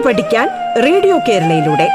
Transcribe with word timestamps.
പാട്ട് 0.00 0.08
പഠിക്കാൻ 0.08 0.48
റേഡിയോ 0.84 1.16
കേരളയിലൂടെ. 1.28 1.86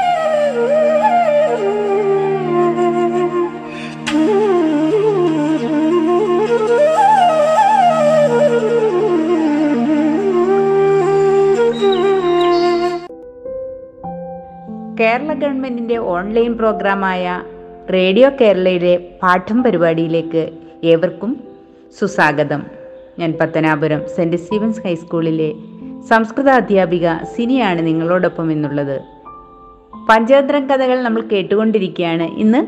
കേരള 15.00 15.32
ഗവൺമെന്റിന്റെ 15.32 15.96
ഓൺലൈൻ 15.96 16.52
പ്രോഗ്രാമായ 16.56 17.42
റേഡിയോ 17.92 18.28
കേരളയിലെ 18.40 18.94
പാഠം 19.22 19.62
പരിപാടിയിലേക്ക് 19.62 20.50
ഏവർക്കും 20.84 21.32
സുസ്വാഗതം. 21.98 22.62
ഞാൻ 23.18 23.32
പത്തനാപുരം 23.40 24.00
സെന്റ് 24.16 24.36
സ്റ്റീവൻസ് 24.36 24.80
ഹൈസ്കൂളിലെ 24.86 25.50
സംസ്കൃത 26.04 26.48
അധ്യാപിക 26.48 27.08
സിനിയാണ് 27.36 27.86
നിങ്ങളോടൊപ്പം 27.86 28.52
എന്നുള്ളത്. 28.52 29.00
പഞ്ചതന്ത്രം 30.08 30.66
കഥകൾ 30.66 31.02
നമ്മൾ 31.02 31.20
കേട്ടുകൊണ്ടിരിക്കുകയാണ്. 31.20 32.22
ഇന്ന് 32.22 32.66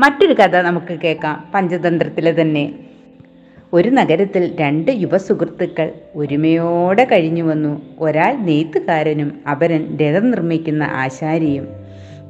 മറ്റൊരു 0.00 0.32
കഥ 0.32 0.56
നമുക്ക് 0.56 0.98
കേൾക്കാം. 1.04 1.44
പഞ്ചതന്ത്രത്തിലെ 1.54 2.40
തന്നെ. 2.40 2.74
ഒരു 3.72 3.88
നഗരത്തിൽ 3.88 4.56
രണ്ട് 4.60 4.90
യുവസുഹൃത്തുക്കൾ 4.90 5.92
ഒരുമയോടെ 6.16 7.04
കഴിഞ്ഞു 7.04 7.42
വന്നു. 7.42 7.82
ഒരാൾ 7.98 8.36
നെയ്ത്തുകാരനും 8.36 9.40
അപരൻ 9.50 9.96
രഥം 9.96 10.30
നിർമ്മിക്കുന്ന 10.30 10.82
ആശാരിയും. 10.82 11.68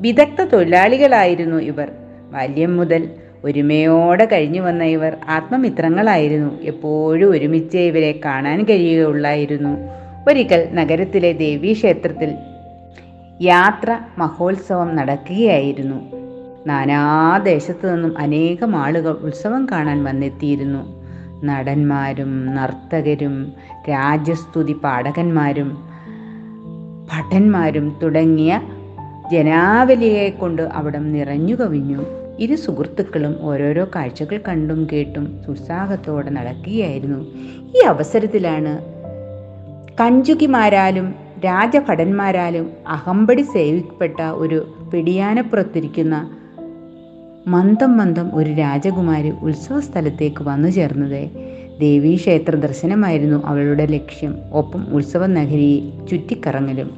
വിദഗ്ധ 0.01 0.43
തൊഴിലാളികളായിരുന്നു 0.43 1.57
ഇവർ. 1.57 1.89
ബാല്യം 2.33 2.77
മുതൽ 2.77 3.11
ഒരുമയോടെ 3.45 4.25
കഴിഞ്ഞു 4.25 4.61
വന്ന 4.61 4.85
ഇവർ 4.85 5.17
ആത്മമിത്രങ്ങളായിരുന്നു. 5.29 6.63
എപ്പോഴും 6.63 7.31
ഒരുമിച്ച് 7.31 7.79
ഇവരെ 7.79 8.21
കാണാൻ 8.25 8.65
കഴിയുകയുള്ളായിരുന്നു. 8.65 9.99
ഒരിക്കൽ 10.29 10.69
നഗരത്തിലെ 10.73 11.33
ദേവീക്ഷേത്രത്തിൽ 11.33 12.35
യാത്ര 13.41 13.99
മഹോത്സവം 14.19 14.97
നടക്കുകയായിരുന്നു. 14.97 15.97
നാനാദേശത്തു 16.67 17.87
നിന്നും 17.87 18.19
അനേകം 18.19 18.77
ആളുകൾ 18.77 19.11
ഉത്സവം 19.11 19.67
കാണാൻ 19.73 20.05
വന്നെത്തിയിരുന്നു. 20.05 20.99
നടന്മാരും 21.45 22.55
നർത്തകരും 22.55 23.53
രാജസ്തുതി 23.91 24.73
പാടകന്മാരും 24.73 25.89
ഭട്ടന്മാരും 27.13 27.99
തുടങ്ങിയ 28.03 28.61
ജനാവലിയെ 29.33 30.29
കൊണ്ട് 30.29 30.63
അവിടം 30.63 31.13
നിറഞ്ഞു 31.13 31.55
കവിഞ്ഞു. 31.55 32.05
ഇരു 32.39 32.55
സുഹൃത്തുക്കളും 32.55 33.37
ഓരോരോ 33.43 33.87
കാഴ്ചകൾ 33.97 34.41
കണ്ടും 34.49 34.89
കേട്ടും 34.93 35.41
ഉത്സാഹത്തോടെ 35.49 36.31
നടക്കുകയായിരുന്നു. 36.31 37.19
ഈ 37.79 37.81
അവസരത്തിലാണ് 37.87 38.98
കഞ്ചുകിമാരാലും 40.01 41.15
രാജഭടന്മാരാലും 41.45 42.71
അഹമ്പടി 42.89 43.43
സേവിക്കപ്പെട്ട 43.43 44.23
ഒരു 44.23 44.69
പിടിയാനപ്പുറത്തിരിക്കുന്ന 44.95 46.31
മന്ദം 47.47 47.97
മന്ദം 47.97 48.31
ഒരു 48.35 48.51
രാജകുമാരി 48.51 49.31
ഉത്സവ 49.31 49.81
സ്ഥലത്തേക്ക് 49.81 50.43
വന്നു 50.43 50.69
ചേർന്നത്. 50.69 51.31
ദേവീക്ഷേത്ര 51.81 52.57
ദർശനമായിരുന്നു 52.57 53.47
അവളുടെ 53.47 53.87
ലക്ഷ്യം. 53.87 54.37
ഒപ്പം 54.53 54.87
ഉത്സവ 54.93 55.27
നഗരിയെ 55.27 56.07
ചുറ്റിക്കറങ്ങലും 56.07 56.91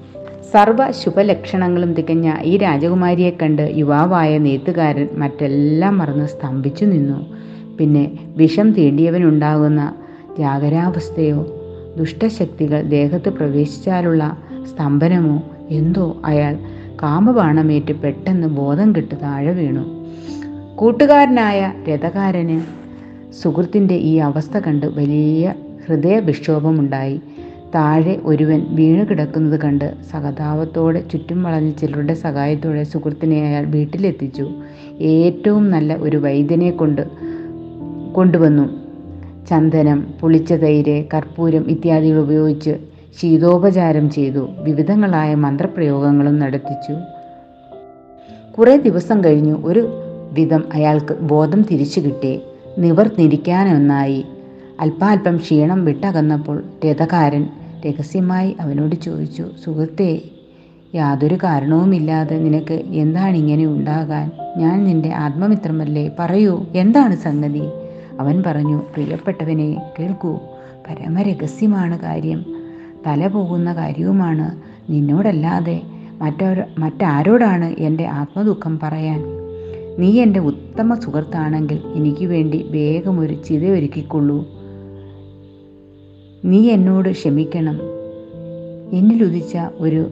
സർവ 0.53 0.91
ശുഭലക്ഷണങ്ങളും 0.91 1.95
തികഞ്ഞ 1.95 2.35
ഈ 2.43 2.57
രാജകുമാരിയെ 2.57 3.31
കണ്ട് 3.31 3.73
യുവാവായ 3.77 4.39
നെയ്ത്തുകാരൻ 4.39 5.09
മറ്റെല്ലാം 5.15 5.99
മറന്ന് 5.99 6.27
സ്തംഭിച്ചു 6.27 6.85
നിന്നു. 6.85 7.37
പിന്നെ 7.79 8.19
വിഷം 8.37 8.73
തീണ്ടിയവനുണ്ടാകുന്ന 8.73 9.95
ജാഗരാവസ്ഥയോ 10.39 11.60
ദുഷ്ടശക്തികൾ 12.01 12.83
ദേഹത്ത് 12.83 13.29
പ്രവേശിച്ചാലുള്ള 13.29 14.37
സ്തംഭനമോ 14.71 15.43
എന്തോ 15.71 16.17
അയാൾ 16.25 16.59
കാമബാണമേറ്റ് 17.03 17.93
പെട്ടെന്ന് 17.93 18.47
ബോധം 18.47 18.97
കെട്ട് 18.97 19.15
താഴെ 19.23 19.53
വീണു. 19.53 20.07
കൂട്ടുകാരനായ 20.77 21.73
രഥകാരന് 21.89 22.61
സുഹൃത്തിന്റെ 23.43 23.95
ഈ 23.95 24.17
അവസ്ഥ 24.17 24.59
കണ്ട് 24.59 24.87
വലിയ 24.87 25.55
ഹൃദയവിക്ഷോഭമുണ്ടായി. 25.87 27.21
താഴെ 27.75 28.21
ഒരുവൻ 28.25 28.67
വീണു 28.71 29.05
കിടക്കുന്നത് 29.11 29.61
കണ്ട് 29.61 29.95
സഹതാപത്തോടെ 30.11 31.01
ചുറ്റും 31.13 31.43
വളഞ്ഞ 31.43 31.71
ചിലരുടെ 31.71 32.15
സഹായത്തോടെ 32.15 32.83
സുഹൃത്തിനെ 32.83 33.47
അയാൾ 33.47 33.65
വീട്ടിലെത്തിച്ചു. 33.65 34.51
ഏറ്റവും 35.01 35.71
നല്ല 35.71 35.95
ഒരു 35.95 36.17
വൈദ്യനെ 36.17 36.71
കൊണ്ട് 36.71 37.03
കൊണ്ടുവന്നു. 38.13 38.80
ചന്ദനം 39.49 40.15
പുളിച്ച 40.21 40.53
തൈര് 40.53 41.05
കർപ്പൂരം 41.15 41.71
ഇത്യാദികൾ 41.71 42.19
ഉപയോഗിച്ച് 42.19 42.77
ശീതോപചാരം 43.21 44.11
ചെയ്തു 44.11 44.49
വിവിധങ്ങളായ 44.63 45.35
മന്ത്രപ്രയോഗങ്ങളും 45.35 46.39
നടത്തിച്ചു. 46.39 46.93
കുറേ 48.59 48.77
ദിവസം 48.77 49.25
കഴിഞ്ഞു 49.25 49.63
ഒരു 49.65 49.89
വിധം 50.33 50.65
അയാൾക്ക് 50.75 51.15
ബോധം 51.15 51.63
തിരിച്ചു 51.63 52.01
കിട്ടി. 52.01 52.41
നിവർന്നിരിക്കാനൊന്നായി. 52.79 54.25
അല്പാൽപം 54.81 55.37
ക്ഷീണം 55.37 55.85
വിട്ടകന്നപ്പോൾ 55.85 56.65
രഥകാരൻ 56.87 57.49
രഹസ്യമായി 57.87 58.57
അവനോട് 58.61 58.95
ചോദിച്ചു 58.95 59.47
സുഹൃത്തെ 59.65 60.23
യാതൊരു 60.95 61.35
കാരണവുമില്ലാതെ 61.35 62.39
നിനക്ക് 62.39 62.75
എന്താണ് 62.75 63.37
ഇങ്ങനെ 63.37 63.67
ഉണ്ടാകാൻ? 63.67 64.31
ഞാൻ 64.57 64.85
നിന്റെ 64.85 65.13
ആത്മമിത്രമല്ലേ? 65.13 66.11
പറയൂ 66.19 66.67
എന്താണ് 66.75 67.17
സംഗതി? 67.17 67.63
അവൻ 68.21 68.43
പറഞ്ഞു 68.47 68.77
പ്രിയപ്പെട്ടവനെ 68.77 69.93
കേൾക്കൂ. 69.99 70.39
പരമരഹസ്യമാണ് 70.89 71.99
കാര്യം. 71.99 72.45
തല 73.07 73.27
പോകുന്ന 73.27 73.73
കാര്യവുമാണ്. 73.73 74.63
നിന്നോടല്ലാതെ 74.93 75.83
മറ്റൊരു 76.21 76.63
മറ്റാരോടാണ് 76.79 77.65
എന്റെ 77.65 78.07
ആത്മദുഃഖം 78.07 78.81
പറയാൻ? 78.83 79.23
നീ 79.99 80.23
എന്റെ 80.23 80.41
ഉത്തമ 80.41 80.95
സുഹൃത്താണെങ്കിൽ 80.95 81.83
എനിക്ക് 81.95 82.27
വേണ്ടി 82.27 82.63
വേഗം 82.63 83.21
ഒരു 83.21 83.35
ചിത 83.35 83.65
ഒരുക്കിക്കൊള്ളൂ 83.65 84.49
നീ 86.45 86.71
എന്നോട് 86.71 87.09
ക്ഷമിക്കണം. 87.09 87.81
എന്നിലുദിച്ച 88.93 89.59
ഒരു 89.75 90.11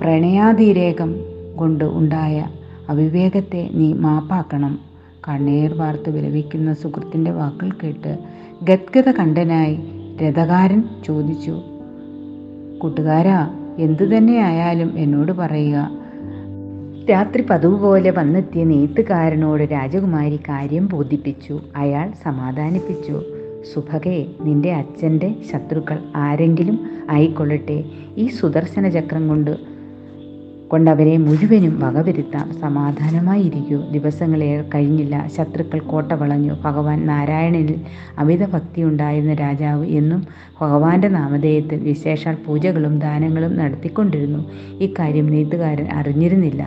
പ്രണയാതിരേകം 0.00 1.14
കൊണ്ട് 1.56 1.84
ഉണ്ടായ 1.84 2.46
അവിവേകത്തെ 2.88 3.70
നീ 3.72 3.92
മാപ്പാക്കണം. 3.92 4.89
കണ്ണീർ 5.28 5.74
വാർത്ത് 5.74 6.10
വിലപിക്കുന്ന 6.10 6.74
സുഹൃത്തിന്റെ 6.74 7.30
വാക്കുകൾ 7.30 7.70
കേട്ട് 7.82 8.18
ഗദ്ഗത 8.62 9.10
കണ്ടനായി 9.10 9.78
രഥകാരൻ 10.22 10.84
ചോദിച്ചു 11.06 11.60
കൂട്ടുകാരാ 12.78 13.50
എന്തു 13.78 14.04
തന്നെയായാലും 14.04 14.98
എന്നോട് 14.98 15.32
പറയുക. 15.32 15.90
രാത്രി 17.10 17.42
പതിവ് 17.42 17.80
പോലെ 17.80 18.10
വന്നെത്തിയ 18.10 18.64
നെയ്ത്തുകാരനോട് 18.64 19.62
രാജകുമാരി 19.62 20.36
കാര്യം 20.36 20.88
ബോധിപ്പിച്ചു. 20.92 21.60
അയാൾ 21.76 22.12
സമാധാനിപ്പിച്ചു. 22.22 23.22
സുഭകേ 23.74 24.26
നിന്റെ 24.40 24.72
അച്ഛന്റെ 24.72 25.34
ശത്രുക്കൾ 25.52 25.98
ആരെങ്കിലും 26.16 26.90
ആയിക്കൊള്ളട്ടെ. 27.10 27.84
ഈ 28.16 28.26
സുദർശന 28.28 28.88
ചക്രം 28.88 29.28
കൊണ്ട് 29.28 29.56
കൊണ്ടവരെ 30.70 31.16
മുഴുവനും 31.16 31.80
വകവരുത്താം. 31.80 32.52
സമാധാനമായിരിക്കൂ. 32.60 33.78
ദിവസങ്ങളെ 33.90 34.64
കഴിഞ്ഞില്ല. 34.74 35.28
ശത്രുക്കൾ 35.36 35.80
കോട്ട 35.82 36.12
വളഞ്ഞു. 36.12 36.54
ഭഗവാൻ 36.64 37.06
നാരായണനിൽ 37.06 37.80
അമിത 38.18 38.46
ഭക്തി 38.46 38.82
ഉണ്ടായിരുന്ന 38.82 39.34
രാജാവ് 39.34 39.86
എന്നും 39.92 40.20
ഭഗവാന്റെ 40.60 41.08
നാമധേയത്തിൽ 41.08 41.80
വിശേഷാൽ 41.80 42.36
പൂജകളും 42.46 42.98
ദാനങ്ങളും 42.98 43.56
നടത്തിക്കൊണ്ടിരുന്നു. 43.56 44.42
ഇക്കാര്യം 44.80 45.26
നെയ്ത്തുകാരൻ 45.26 45.88
അറിഞ്ഞിരുന്നില്ല. 45.94 46.62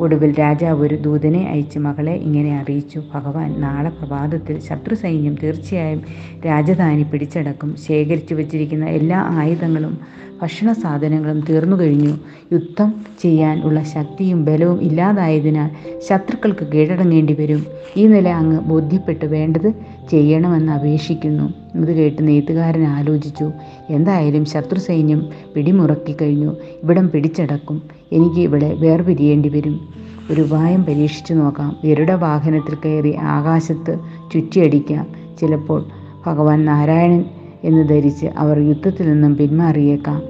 ഒടുവിൽ 0.00 0.38
രാജാവ് 0.38 0.82
ഒരു 0.82 0.94
ദൂതനെ 0.94 1.48
അയച്ച് 1.52 1.78
മകളെ 1.78 2.12
ഇങ്ങനെ 2.12 2.58
അറിയിച്ചു. 2.58 3.02
ഭഗവാൻ 3.14 3.60
നാളെ 3.60 3.90
പ്രഭാതത്തിൽ 3.90 4.60
ശത്രു 4.60 4.94
സൈന്യം 4.94 5.36
തീർച്ചയായും 5.42 6.02
രാജധാനി 6.46 7.02
പിടിച്ചടക്കും. 7.02 7.76
ശേഖരിച്ചു 7.76 8.34
വച്ചിരിക്കുന്ന 8.34 8.84
എല്ലാ 8.84 9.26
ആയുധങ്ങളും 9.30 9.98
ഭക്ഷണ 10.42 10.72
സാധനങ്ങളും 10.72 11.40
തീർന്നു 11.40 11.76
കഴിഞ്ഞു. 11.80 12.14
യുദ്ധം 12.52 12.94
ചെയ്യാൻ 13.20 13.62
ഉള്ള 13.62 13.82
ശക്തിയും 13.82 14.44
ബലവും 14.44 14.82
ഇല്ലാതായതിനാൽ 14.82 15.70
ശത്രുക്കൾക്ക് 16.08 16.64
കീഴടങ്ങേണ്ടി 16.72 17.34
വരും. 17.34 17.62
ഈ 17.96 18.06
നില 18.06 18.28
അങ്ങ് 18.28 18.60
ബോധ്യപ്പെട്ട്. 18.60 19.26
വേണ്ടത് 19.26 19.68
ചെയ്യണമെന്ന് 20.10 20.72
അപേക്ഷിക്കുന്നു. 20.72 21.78
ഇത് 21.78 21.92
കേട്ട് 21.92 22.28
നെയ്ത്തുകാരൻ 22.28 22.84
ആലോചിച്ചു. 22.84 23.50
എന്തായാലും 23.90 24.44
ശത്രു 24.44 24.78
സൈന്യം 24.78 25.26
പിടിമുറക്കി 25.54 26.16
കഴിഞ്ഞു. 26.22 26.56
ഇവിടം 26.82 27.10
പിടിച്ചടക്കും. 27.10 27.82
എനിക്ക് 28.12 28.40
ഇവിടെ 28.40 28.74
വേർപിരിയേണ്ടി 28.74 29.48
വരും. 29.48 29.88
ഒരു 30.30 30.40
ഉപായം 30.40 30.84
പരീക്ഷിച്ചു 30.84 31.34
നോക്കാം. 31.34 31.76
ഗരുഡ 31.84 32.10
വാഹനത്തിൽ 32.10 32.74
കയറി 32.74 33.16
ആകാശത്ത് 33.16 33.98
ചുറ്റിയടിക്കാം. 34.34 35.06
ചിലപ്പോൾ 35.40 35.84
ഭഗവാൻ 36.26 36.64
നാരായണൻ 36.64 37.24
എന്ന് 37.64 37.88
ധരിച്ച് 37.88 38.26
അവർ 38.26 38.58
യുദ്ധത്തിൽ 38.58 39.12
നിന്നും 39.12 39.36
പിന്മാറിയേക്കാം. 39.36 40.22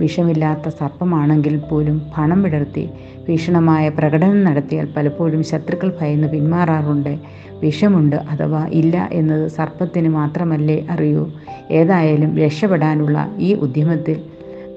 വിഷമില്ലാത്ത 0.00 0.68
സർപ്പമാണെങ്കിൽ 0.68 1.56
പോലും 1.56 2.02
പണം 2.18 2.42
വിടർത്തി. 2.42 2.88
ഭീഷണമായ 3.28 3.88
പ്രകടനം 3.88 4.44
നടത്തിയാൽ 4.44 4.88
പലപ്പോഴും 4.96 5.44
ശത്രുക്കൾ 5.44 5.92
ഭയന്ന് 6.00 6.28
പിന്മാറാറുണ്ട്. 6.28 7.18
വിഷമുണ്ട് 7.62 8.16
അഥവാ 8.16 8.66
ഇല്ല 8.66 9.08
എന്നത് 9.12 9.48
സർപ്പത്തിന് 9.48 10.08
മാത്രമല്ലേ 10.08 10.86
അറിയൂ. 10.90 11.30
ഏതായാലും 11.70 12.38
രക്ഷപ്പെടാനുള്ള 12.38 13.34
ഈ 13.38 13.54
ഉദ്യമത്തിൽ 13.54 14.20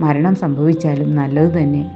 മരണം 0.01 0.35
സംഭവിച്ചാലും 0.35 1.15
നല്ലത് 1.15 1.53
തന്നെ. 1.57 1.91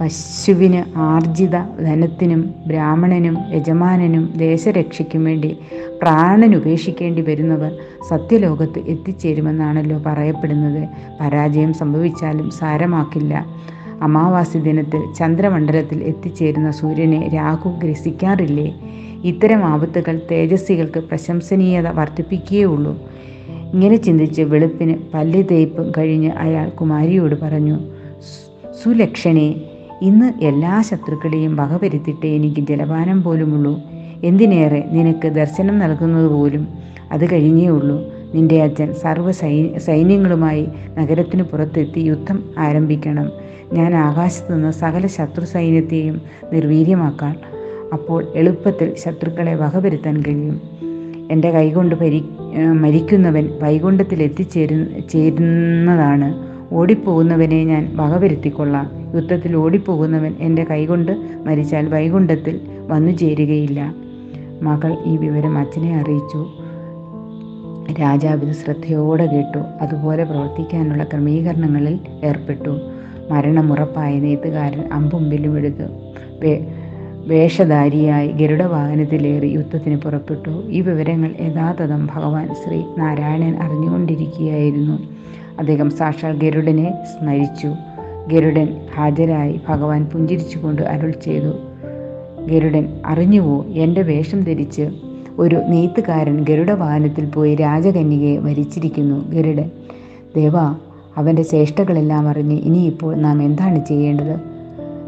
പശുവിന് 0.00 0.98
ആർജിത 0.98 1.56
ധനത്തിനും 1.56 2.54
ബ്രാഹ്മണനും 2.66 3.38
യജമാനനും 3.54 4.32
ദേശരക്ഷയ്ക്കും 4.36 5.24
വേണ്ടി 5.24 5.58
പ്രാണൻ 6.02 6.56
ഉപേക്ഷിക്കേണ്ടി 6.56 7.22
വരുന്നവർ 7.22 7.72
സത്യലോകത്ത് 8.08 8.78
എത്തിച്ചേരുമെന്നാണല്ലോ 8.78 9.98
പറയപ്പെടുന്നത്. 10.06 10.88
പരാജയം 11.20 11.74
സംഭവിച്ചാലും 11.74 12.50
സാരമാക്കില്ല. 12.50 13.46
അമാവാസി 14.02 14.58
ദിനത്തിൽ 14.58 15.02
ചന്ദ്രമണ്ഡലത്തിൽ 15.18 16.02
എത്തിച്ചേരുന്ന 16.02 16.70
സൂര്യനെ 16.70 17.30
രാഹു 17.34 17.68
ഗ്രസിക്കാറില്ലേ? 17.84 18.74
ഇത്തരം 19.24 19.64
ആപത്തുകൾ 19.64 20.20
തേജസ്സികൾക്ക് 20.30 21.00
പ്രശംസനീയത 21.00 21.88
വർദ്ധിപ്പിക്കുകയുള്ളൂ. 21.88 22.92
ഇങ്ങനെ 23.72 23.96
ചിന്തിച്ച് 23.96 24.42
വെളുപ്പിന് 24.42 24.94
പല്ല് 25.14 25.42
തേപ്പ് 25.50 25.92
കഴിഞ്ഞ് 25.98 26.30
അയാൾ 26.30 26.68
കുമാരിയോട് 26.68 27.40
പറഞ്ഞു 27.40 27.78
സുലക്ഷണേ 28.82 29.54
ഇന്ന് 30.02 30.44
എല്ലാ 30.44 30.82
ശത്രുക്കളെയും 30.82 31.56
വകവരുത്തിട്ട് 31.56 32.26
എനിക്ക് 32.26 32.60
ജലപാനം 32.60 33.22
പോലുമുള്ളൂ. 33.22 33.80
എന്തിനേറെ 34.24 34.84
നിനക്ക് 34.90 35.28
ദർശനം 35.28 35.78
നൽകുന്നത് 35.78 36.30
പോലും 36.30 36.68
അത് 37.12 37.32
കഴിഞ്ഞേ 37.32 37.68
ഉള്ളൂ. 37.68 37.96
നിന്റെ 38.34 38.62
അച്ഛൻ 38.62 38.94
സർവ 38.94 39.30
സൈ 39.30 39.78
സൈന്യങ്ങളുമായി 39.78 40.68
നഗരത്തിന് 40.98 41.42
പുറത്തെത്തി 41.42 42.00
യുദ്ധം 42.00 42.44
ആരംഭിക്കണം. 42.58 43.32
ഞാൻ 43.72 43.94
ആകാശത്തു 43.94 44.52
നിന്ന് 44.52 44.72
സകല 44.72 45.06
ശത്രു 45.06 45.44
സൈന്യത്തെയും 45.44 46.20
നിർവീര്യമാക്കാൻ 46.52 47.36
അപ്പോൾ 47.94 48.24
എളുപ്പത്തിൽ 48.34 48.94
ശത്രുക്കളെ 48.94 49.54
വകവരുത്താൻ 49.54 50.22
കഴിയും. 50.22 50.60
എന്റെ 51.30 51.50
കൈകൊണ്ട് 51.50 51.94
പരി 51.94 52.24
മരിക്കുന്നവൻ 52.72 53.48
വൈകുണ്ഠത്തിൽ 53.62 54.22
എത്തിച്ചേരു 54.22 54.86
ചേരുന്നതാണ്. 55.12 56.34
ഓടിപ്പോകുന്നവനെ 56.74 57.64
ഞാൻ 57.64 57.92
വകവരുത്തിക്കൊള്ളാം. 57.96 58.90
യുദ്ധത്തിൽ 59.14 59.56
ഓടിപ്പോകുന്നവൻ 59.56 60.34
എന്റെ 60.40 60.64
കൈകൊണ്ട് 60.64 61.12
മരിച്ചാൽ 61.44 61.88
വൈകുണ്ഠത്തിൽ 61.88 62.60
വന്നു 62.88 63.12
ചേരുകയില്ല. 63.12 63.94
മകൾ 64.62 64.96
ഈ 65.06 65.16
വിവരം 65.16 65.58
അച്ഛനെ 65.58 65.96
അറിയിച്ചു. 65.96 66.46
രാജാവ് 68.00 68.42
ഇത് 68.42 68.54
ശ്രദ്ധയോടെ 68.54 69.26
കേട്ടു. 69.26 69.58
അതുപോലെ 69.58 70.24
പ്രവർത്തിക്കാനുള്ള 70.24 71.04
ക്രമീകരണങ്ങളിൽ 71.04 71.98
ഏർപ്പെട്ടു. 72.24 72.80
മരണമുറപ്പായ 73.30 74.18
നെയ്ത്തുകാരൻ 74.18 74.88
അമ്പും 74.92 75.30
വില്ലുമെടുത്തു 75.30 75.82
വേ 76.40 76.73
വേഷധാരിയായി 77.26 78.28
ഗരുഡവാഹനത്തിലേറി 78.28 79.46
യുദ്ധത്തിന് 79.46 79.96
പുറപ്പെട്ടു. 79.96 80.50
ഈ 80.68 80.80
വിവരങ്ങൾ 80.80 81.30
യഥാതഥം 81.40 82.08
ഭഗവാൻ 82.14 82.54
ശ്രീ 82.54 82.82
നാരായണൻ 82.98 83.56
അറിഞ്ഞുകൊണ്ടിരിക്കുകയായിരുന്നു. 83.56 85.02
അദ്ദേഹം 85.58 85.90
സാക്ഷാൽ 85.90 86.38
ഗരുഡനെ 86.38 86.92
സ്മരിച്ചു. 87.04 87.74
ഗരുഡൻ 88.32 88.68
ഹാജരായി 88.94 89.60
ഭഗവാൻ 89.68 90.04
പുഞ്ചിരിച്ചുകൊണ്ട് 90.04 90.82
അരുൾ 90.82 91.10
ചെയ്തു. 91.10 91.52
ഗരുഡൻ 92.46 92.88
അറിഞ്ഞുവോ 93.06 93.64
എന്റെ 93.64 94.02
വേഷം 94.02 94.44
ധരിച്ച് 94.44 94.90
ഒരു 95.38 95.62
നെയ്ത്തുകാരൻ 95.68 96.44
ഗരുഡവാഹനത്തിൽ 96.44 97.24
പോയി 97.24 97.54
രാജകന്യകയെ 97.54 98.36
വരിച്ചിരിക്കുന്നു. 98.36 99.30
ഗരുഡൻ 99.30 99.70
ദേവ 100.36 100.56
അവന്റെ 101.16 101.42
ചേഷ്ടകളെല്ലാം 101.42 102.28
അറിഞ്ഞ് 102.28 102.58
ഇനിയിപ്പോൾ 102.58 103.16
നാം 103.16 103.42
എന്താണ് 103.42 103.84
ചെയ്യേണ്ടത്? 103.88 104.53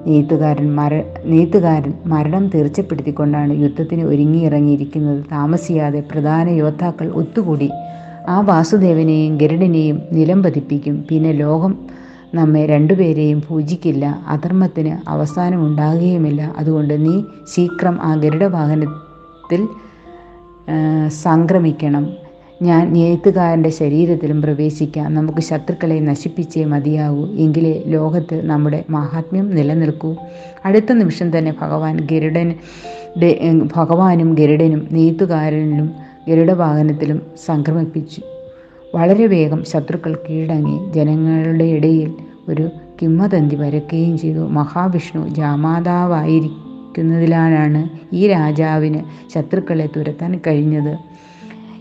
നെയ്ത്തുകാരൻ 0.06 0.74
മര 0.74 1.02
നെയ്ത്തുകാരൻ 1.24 1.92
മരണം 2.06 2.48
തീർച്ചപ്പെടുത്തിക്കൊണ്ടാണ് 2.48 3.52
യുദ്ധത്തിന് 3.62 4.02
ഒരുങ്ങിയിറങ്ങിയിരിക്കുന്നത്. 4.02 5.24
താമസിയാതെ 5.32 6.00
പ്രധാന 6.12 6.48
യോദ്ധാക്കൾ 6.48 7.08
ഒത്തുകൂടി 7.20 7.70
ആ 8.28 8.40
വാസുദേവനെയും 8.40 9.38
ഗരുഡനെയും 9.38 10.02
നിലം 10.12 10.42
പതിപ്പിക്കും. 10.42 11.04
പിന്നെ 11.10 11.32
ലോകം 11.32 11.72
നമ്മെ 12.34 12.66
രണ്ടുപേരെയും 12.66 13.42
പൂജിക്കില്ല. 13.48 14.04
അധർമ്മത്തിന് 14.28 15.10
അവസാനം 15.10 15.60
ഉണ്ടാകുകയുമില്ല. 15.66 16.54
അതുകൊണ്ട് 16.58 16.94
നീ 17.06 17.14
ശീക്രം 17.54 17.98
ആ 18.02 18.14
ഗരുഡവാഹനത്തിൽ 18.14 19.62
സംക്രമിക്കണം. 21.24 22.25
ഞാൻ 22.62 22.92
നെയ്ത്തുകാരന്റെ 22.92 23.70
ശരീരത്തിലും 23.70 24.42
പ്രവേശിക്കാം. 24.42 25.14
നമുക്ക് 25.14 25.38
ശത്രുക്കളെ 25.38 26.00
നശിപ്പിച്ചേ 26.00 26.64
മതിയാകൂ. 26.64 27.26
എങ്കിലേ 27.26 27.82
ലോകത്ത് 27.86 28.46
നമ്മുടെ 28.46 28.84
മഹാത്മ്യം 28.90 29.54
നിലനിൽക്കൂ. 29.54 30.16
അടുത്ത 30.64 30.92
നിമിഷം 30.92 31.38
തന്നെ 31.38 31.54
ഭഗവാൻ 31.60 32.08
ഗരുഡൻ 32.10 32.54
ഭഗവാനും 33.76 34.34
ഗരുഡനും 34.34 34.88
നെയ്ത്തുകാരനിലും 34.92 35.90
ഗരുഡവാഹനത്തിലും 36.28 37.22
സംക്രമിപ്പിച്ചു. 37.46 38.22
വളരെ 38.94 39.26
വേഗം 39.26 39.64
ശത്രുക്കൾ 39.64 40.18
കീഴടങ്ങി. 40.30 40.92
ജനങ്ങളുടെ 40.92 41.64
ഇടയിൽ 41.64 42.14
ഒരു 42.48 42.70
കിംവദന്തി 43.02 43.54
വരക്കുകയും 43.54 44.18
ചെയ്തു. 44.18 44.38
മഹാവിഷ്ണു 44.38 45.28
ജാമാതാവായിരിക്കുന്നതിലാണ് 45.28 47.88
ഈ 48.12 48.28
രാജാവിന് 48.28 49.00
ശത്രുക്കളെ 49.34 49.88
തുരത്താൻ 49.96 50.40
കഴിഞ്ഞത്. 50.46 50.98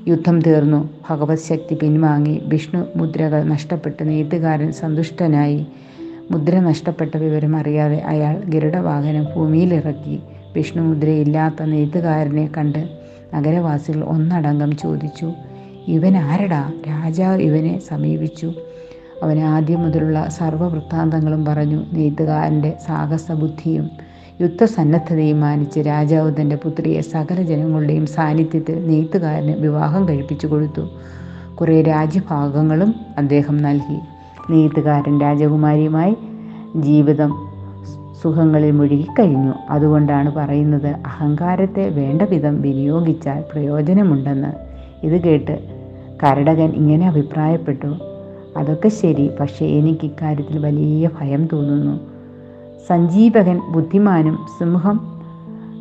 യുദ്ധം 0.07 0.42
തീർന്നു. 0.42 0.90
ഭഗവത് 1.10 1.38
ശക്തി 1.38 1.75
പിൻവാങ്ങി. 1.75 2.42
വിഷ്ണു 2.46 2.86
മുദ്രകൾ 2.96 3.44
നഷ്ടപ്പെട്ട് 3.44 4.07
നെയ്ത്തുകാരൻ 4.07 4.72
സന്തുഷ്ടനായി. 4.72 5.68
മുദ്ര 6.31 6.60
നഷ്ടപ്പെട്ട 6.60 7.18
വിവരം 7.18 7.56
അറിയാതെ 7.56 7.98
അയാൾ 7.98 8.42
ഗരുഡവാഹനം 8.46 9.25
ഭൂമിയിലിറക്കി. 9.36 10.19
വിഷ്ണു 10.56 10.81
മുദ്രയില്ലാത്ത 10.81 11.63
നെയ്ത്തുകാരനെ 11.63 12.50
കണ്ട് 12.57 12.90
നഗരവാസികൾ 13.34 14.04
ഒന്നടങ്കം 14.04 14.78
ചോദിച്ചു 14.78 15.31
ഇവൻ 15.88 16.18
ആരടാ 16.18 16.74
രാജാവ് 16.90 17.42
ഇവനെ 17.42 17.80
സമീപിച്ചു. 17.80 18.54
അവൻ 19.24 19.40
ആദ്യം 19.40 19.81
മുതലുള്ള 19.81 20.28
സർവവൃത്താന്തങ്ങളും 20.30 21.46
പറഞ്ഞു 21.46 21.84
നെയ്ത്തുകാരന്റെ 21.94 22.74
സാഹസ 22.88 23.31
ബുദ്ധിയും 23.31 23.90
യുദ്ധസന്നദ്ധതയും 24.42 25.42
മാനിച്ച് 25.42 25.80
രാജാവ് 25.80 26.34
തന്റെ 26.42 26.56
പുത്രിയെ 26.56 27.02
സകല 27.02 27.42
ജനങ്ങളുടെയും 27.42 28.06
സാന്നിധ്യത്തിൽ 28.06 28.88
നെയ്ത്തുകാരന് 28.88 29.52
വിവാഹം 29.52 30.10
കഴിപ്പിച്ചു 30.10 30.48
കൊടുത്തു. 30.48 30.90
കുറേ 31.56 31.82
രാജ്യഭാഗങ്ങളും 31.82 32.96
അദ്ദേഹം 33.18 33.58
നൽകി. 33.58 34.00
നെയ്ത്തുകാരൻ 34.52 35.22
രാജകുമാരിയുമായി 35.22 36.18
ജീവിതം 36.76 37.32
സുഖങ്ങളിൽ 38.24 38.72
മുഴുകിക്കഴിഞ്ഞു 38.72 39.54
അതുകൊണ്ടാണ് 39.70 40.34
പറയുന്നത് 40.34 40.88
അഹങ്കാരത്തെ 40.88 41.90
വേണ്ട 41.90 42.22
വിധം 42.22 42.62
വിനിയോഗിച്ചാൽ 42.62 43.44
പ്രയോജനമുണ്ടെന്ന്. 43.52 44.51
ഇത് 45.06 45.24
കേട്ട് 45.24 45.60
കരടകൻ 46.24 46.70
ഇങ്ങനെ 46.70 47.08
അഭിപ്രായപ്പെട്ടു. 47.08 47.96
അതൊക്കെ 48.58 48.89
ശരി 48.89 49.32
പക്ഷേ 49.39 49.65
എനിക്ക് 49.65 50.06
ഇക്കാര്യത്തിൽ 50.06 50.60
വലിയ 50.60 51.10
ഭയം 51.22 51.48
തോന്നുന്നു. 51.54 52.14
സഞ്ജീവകൻ 52.89 53.62
ബുദ്ധിമാനും 53.72 54.39
സിംഹം 54.60 55.15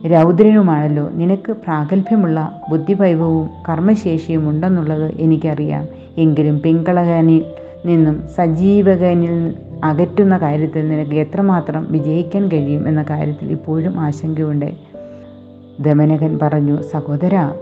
രൗദ്രനുമാണല്ലോ. 0.06 1.08
നിനക്ക് 1.08 1.52
പ്രാഗൽഭ്യമുള്ള 1.52 2.60
ബുദ്ധിവൈഭവവും 2.70 3.50
കർമ്മശേഷിയും 3.68 4.50
ഉണ്ടെന്നുള്ളത് 4.50 5.12
എനിക്കറിയാം. 5.18 5.86
എങ്കിലും 6.18 6.60
പിങ്കളകനിൽ 6.60 7.44
നിന്നും 7.86 8.22
സജീവകനിൽ 8.36 9.54
അകറ്റുന്ന 9.84 10.38
കാര്യത്തിൽ 10.38 10.88
നിനക്ക് 10.88 11.14
എത്രമാത്രം 11.14 11.86
വിജയിക്കാൻ 11.90 12.48
കഴിയും 12.48 12.88
എന്ന 12.88 13.02
കാര്യത്തിൽ 13.02 13.50
ഇപ്പോഴും 13.50 14.00
ആശങ്കയുണ്ട്. 14.00 14.72
ദമനകൻ 15.80 16.38
പറഞ്ഞു 16.42 16.82
സഹോദര 16.82 17.52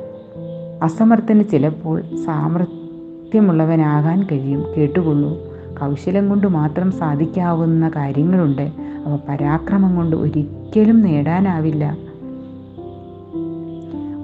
അസമർത്ഥന് 0.83 1.45
ചിലപ്പോൾ 1.53 2.03
സാമർത്ഥ്യമുള്ളവനാകാൻ 2.27 4.27
കഴിയും. 4.33 4.67
കേട്ടുകൊള്ളൂ. 4.77 5.39
കൗശലം 5.81 6.29
കൊണ്ട് 6.29 6.47
മാത്രം 6.47 6.93
സാധിക്കാവുന്ന 6.93 7.89
കാര്യങ്ങളുണ്ട്. 7.89 8.73
അവ 9.07 9.19
പരാക്രമം 9.29 9.97
കൊണ്ട് 9.97 10.17
ഒരിക്കലും 10.17 11.03
നേടാനാവില്ല. 11.03 11.97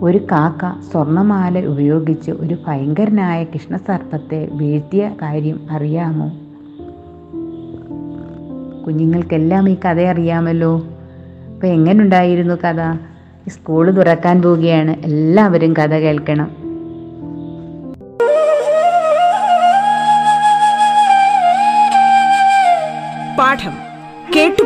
ഒരു 0.01 0.19
കാക്ക 0.19 0.81
സ്വർണമാല 0.93 1.65
ഉപയോഗിച്ച് 1.65 2.31
ഒരു 2.31 2.57
ഭയങ്കരനായ 2.67 3.45
കൃഷ്ണസർപ്പത്തെ 3.45 4.49
വീഴ്ത്തിയ 4.53 5.11
കാര്യം 5.23 5.61
അറിയാമോ? 5.71 6.27
കുഞ്ഞുങ്ങൾക്കെല്ലാം 8.87 9.69
ഈ 9.69 9.77
കഥ 9.85 10.01
അറിയാമല്ലോ. 10.01 10.83
അപ്പോൾ 11.55 11.67
എങ്ങനെയുണ്ടായിരുന്നു 11.67 12.55
കഥ? 12.55 12.99
സ്കൂൾ 13.49 13.91
തുറക്കാൻ 13.91 14.43
പോവുകയാണ്. 14.43 14.91
എല്ലാവരും 14.91 15.73
കഥ 15.73 15.95
കേൾക്കണം. 15.95 16.68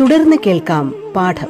തുടർന്ന് 0.00 0.36
കേൾക്കാം 0.46 0.94
പാഠം. 1.16 1.46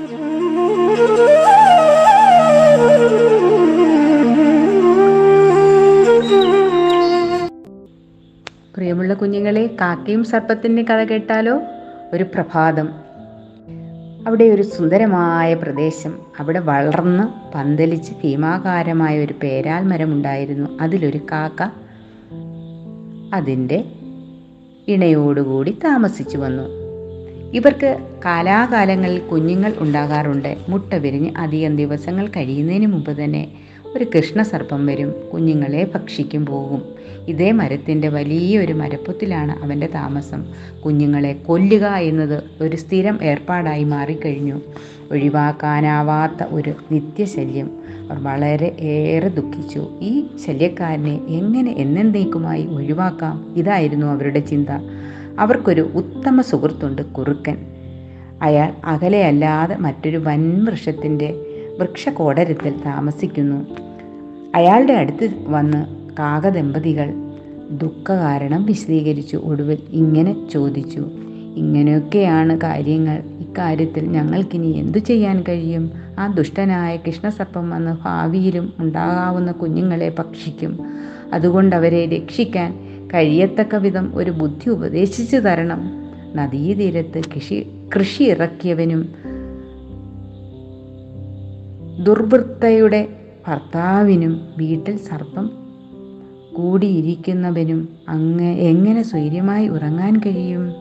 പ്രിയമുള്ള 8.77 9.15
കുഞ്ഞുങ്ങളെ 9.15 9.67
കാക്കയും 9.67 10.25
സർപ്പത്തിന്റെ 10.25 10.83
കഥ 10.83 11.05
കേട്ടാലോ? 11.05 11.61
ഒരു 12.13 12.25
പ്രഭാതം. 12.25 12.89
അവിടെ 14.27 14.45
ഒരു 14.45 14.63
സുന്ദരമായ 14.63 15.55
പ്രദേശം. 15.55 16.19
അവിടെ 16.39 16.59
വളർന്ന് 16.59 17.53
പന്തലിച്ച് 17.55 18.13
ഭീമാകാരമായ 18.13 19.19
ഒരു 19.19 19.35
പേരാൽ 19.43 19.85
മരമുണ്ടായിരുന്നു 19.85 20.79
അതിലൊരു 20.81 21.19
കാക്ക 21.33 21.71
അതിന്റെ 23.35 23.85
ഇണയോടുകൂടി 24.89 25.79
താമസിച്ചു 25.85 26.39
വന്നു. 26.39 26.84
ഇവർക്ക് 27.55 27.99
കാലാകാലങ്ങളിൽ 28.25 29.19
കുഞ്ഞുങ്ങൾ 29.19 29.73
ഉണ്ടാകാറുണ്ട്. 29.79 30.57
മുട്ട 30.69 30.95
വിരിഞ്ഞ് 30.95 31.31
അധികം 31.37 31.77
ദിവസങ്ങൾ 31.77 32.27
കഴിയുന്നതിന് 32.27 32.87
മുമ്പ് 32.87 33.25
തന്നെ 33.25 33.49
ഒരു 33.97 34.05
കൃഷ്ണസർപ്പം 34.05 34.87
വരും. 34.87 35.15
കുഞ്ഞുങ്ങളെ 35.33 35.89
ഭക്ഷിക്കും 35.95 36.47
പോകും. 36.47 36.83
ഇതേ 37.29 37.51
മരത്തിന്റെ 37.51 38.09
വലിയൊരു 38.09 38.73
മരപ്പൊത്തിലാണ് 38.73 39.65
അവന്റെ 39.65 39.87
താമസം. 39.87 40.45
കുഞ്ഞുങ്ങളെ 40.85 41.33
കൊല്ലുക 41.33 41.87
എന്നത് 41.87 42.45
ഒരു 42.61 42.77
സ്ഥിരം 42.77 43.19
ഏർപ്പാടായി 43.23 43.85
മാറിക്കഴിഞ്ഞു. 43.85 44.61
ഒഴിവാക്കാനാവാത്ത 45.11 46.47
ഒരു 46.49 46.73
നിത്യശല്യം 46.93 47.71
അവർ 48.11 48.23
വളരെ 48.23 48.77
ഏറെ 48.81 49.29
ദുഃഖിച്ചു. 49.29 49.99
ഈ 50.01 50.27
ശല്യക്കാരനെ 50.47 51.21
എങ്ങനെ 51.29 51.75
എന്നേക്കുമായി 51.79 52.67
ഒഴിവാക്കാം? 52.67 53.55
ഇതായിരുന്നു 53.57 54.07
അവരുടെ 54.07 54.41
ചിന്ത. 54.41 54.69
അവർക്കൊരു 55.39 55.91
ഉത്തമ 55.95 56.41
സുഹൃത്തുണ്ട് 56.41 57.03
കുറുക്കൻ. 57.03 57.57
അയാൾ 58.43 58.73
അകലെയല്ലാതെ 58.85 59.77
മറ്റൊരു 59.77 60.17
വൻ 60.17 60.65
വൃക്ഷത്തിന്റെ 60.65 61.35
വൃക്ഷകോടരത്തിൽ 61.81 62.75
താമസിക്കുന്നു. 62.87 63.67
അയാളുടെ 64.55 64.93
അടുത്ത് 64.93 65.35
വന്ന് 65.47 65.87
കാകദമ്പതികൾ 66.19 67.15
ദുഃഖകാരണം 67.71 68.67
വിശദീകരിച്ചു. 68.67 69.37
ഒടുവിൽ 69.37 69.79
ഇങ്ങനെ 69.91 70.49
ചോദിച്ചു 70.49 71.09
ഇങ്ങനെയൊക്കെയാണ് 71.57 72.61
കാര്യങ്ങൾ. 72.61 73.23
ഇക്കാര്യത്തിൽ 73.41 74.09
ഞങ്ങൾക്കിനി 74.09 74.67
എന്തു 74.67 74.99
ചെയ്യാൻ 74.99 75.45
കഴിയും? 75.49 75.91
ആ 76.19 76.27
ദുഷ്ടനായ 76.27 76.97
കൃഷ്ണസർപ്പം 76.97 77.71
വന്ന് 77.71 77.97
ഭാവിയിലും 78.05 78.73
ഉണ്ടാകാവുന്ന 78.79 79.53
കുഞ്ഞുങ്ങളെ 79.53 80.15
ഭക്ഷിക്കും. 80.19 80.79
അതുകൊണ്ട് 81.33 81.77
അവരെ 81.77 82.07
രക്ഷിക്കാൻ 82.07 82.84
കഴിയത്തക്ക 83.15 83.75
വിധം 83.75 84.13
ഒരു 84.15 84.31
ബുദ്ധി 84.31 84.71
ഉപദേശിച്ചു 84.71 85.37
തരണം. 85.37 85.81
നദീതീരത്ത് 86.37 87.23
കൃഷി 87.35 87.67
കൃഷി 87.97 88.23
ഇറക്കിയവനും 88.23 89.09
ദുർവൃത്തയുടെ 92.05 93.09
ഭർത്താവിനും 93.49 94.49
വീട്ടിൽ 94.57 94.97
സർപ്പം 94.97 95.51
കൂടിയിരിക്കുന്നവനും 96.55 97.89
അങ്ങ് 98.09 98.51
എങ്ങനെ 98.59 99.03
സ്വൈര്യമായി 99.03 99.69
ഉറങ്ങാൻ 99.69 100.21
കഴിയും? 100.27 100.73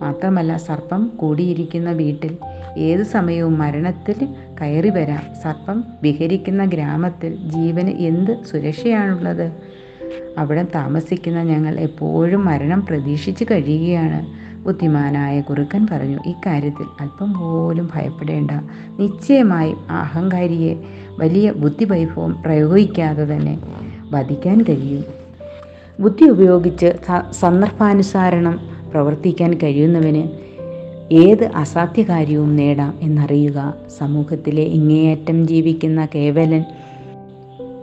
മാത്രമല്ല 0.00 0.56
സർപ്പം 0.56 1.12
കൂടിയിരിക്കുന്ന 1.16 1.92
വീട്ടിൽ 1.92 2.36
ഏത് 2.76 3.02
സമയവും 3.02 3.58
മരണത്തിൽ 3.58 4.28
കയറി 4.60 4.88
വരാം 4.88 5.34
സർപ്പം 5.42 5.84
വിഹരിക്കുന്ന 6.02 6.64
ഗ്രാമത്തിൽ 6.64 7.36
ജീവന് 7.36 7.90
എന്ത് 7.90 8.44
സുരക്ഷയാണുള്ളത്? 8.44 9.52
അവിടെ 10.38 10.66
താമസിക്കുന്ന 10.74 11.42
ഞങ്ങൾ 11.42 11.80
എപ്പോഴും 11.80 12.44
മരണം 12.44 12.86
പ്രതീക്ഷിച്ച് 12.86 13.44
കഴിയുകയാണ്. 13.50 14.20
ബുദ്ധിമാനായ 14.64 15.40
കുറുക്കൻ 15.40 15.86
പറഞ്ഞു 15.90 16.18
ഇക്കാര്യത്തിൽ 16.26 16.86
അല്പം 17.00 17.30
പോലും 17.38 17.90
ഭയപ്പെടേണ്ട. 17.94 18.50
നിശ്ചയമായും 19.00 19.78
അഹങ്കാരിയെ 19.90 20.72
വലിയ 21.18 21.52
ബുദ്ധിവൈഭവം 21.52 22.42
പ്രയോഗിക്കാതെ 22.42 23.24
തന്നെ 23.34 23.58
വധിക്കാൻ 24.12 24.64
കഴിയും. 24.68 25.04
ബുദ്ധി 26.00 26.24
ഉപയോഗിച്ച് 26.24 26.88
സന്ദർഭാനുസാരണം 27.30 28.60
പ്രവർത്തിക്കാൻ 28.92 29.54
കഴിയുന്നവന് 29.62 30.24
ഏത് 31.14 31.44
അസാധ്യകാര്യവും 31.44 32.56
നേടാം 32.56 32.94
എന്നറിയുക. 33.02 33.58
സമൂഹത്തിലെ 33.98 34.62
ഇങ്ങേയറ്റം 34.62 35.46
ജീവിക്കുന്ന 35.46 36.08
കേവലൻ 36.14 36.64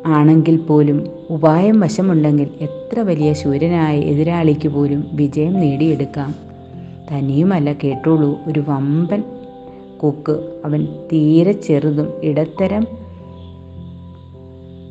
ആണെങ്കിൽ 0.06 0.58
പോലും 0.58 1.08
ഉപായം 1.30 1.80
വശമുണ്ടെങ്കിൽ 1.80 2.48
എത്ര 2.62 3.00
വലിയ 3.00 3.34
ശൂരനായ 3.34 4.00
എതിരാളിക്ക് 4.00 4.68
പോലും 4.68 5.08
വിജയം 5.14 5.54
നേടിയെടുക്കാം. 5.54 6.36
തനിയുമല്ല 7.12 7.74
കേട്ടുള്ളൂ 7.74 8.40
ഒരു 8.48 8.64
വമ്പൻ 8.68 9.24
കൊക്ക്. 9.98 10.60
അവൻ 10.66 10.88
തീരെ 11.14 11.52
ചെറുതും 11.52 12.14
ഇടത്തരം 12.24 13.04